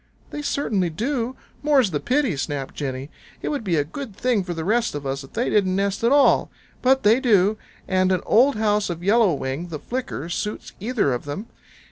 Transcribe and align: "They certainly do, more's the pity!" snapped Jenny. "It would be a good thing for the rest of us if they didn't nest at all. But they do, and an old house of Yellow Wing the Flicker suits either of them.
"They 0.31 0.41
certainly 0.41 0.89
do, 0.89 1.35
more's 1.61 1.91
the 1.91 1.99
pity!" 1.99 2.35
snapped 2.35 2.73
Jenny. 2.73 3.11
"It 3.43 3.49
would 3.49 3.63
be 3.63 3.75
a 3.75 3.83
good 3.83 4.15
thing 4.15 4.43
for 4.43 4.55
the 4.55 4.65
rest 4.65 4.95
of 4.95 5.05
us 5.05 5.23
if 5.23 5.33
they 5.33 5.47
didn't 5.51 5.75
nest 5.75 6.03
at 6.03 6.11
all. 6.11 6.49
But 6.81 7.03
they 7.03 7.19
do, 7.19 7.55
and 7.87 8.11
an 8.11 8.21
old 8.25 8.55
house 8.55 8.89
of 8.89 9.03
Yellow 9.03 9.35
Wing 9.35 9.67
the 9.67 9.77
Flicker 9.77 10.27
suits 10.27 10.73
either 10.79 11.13
of 11.13 11.25
them. 11.25 11.49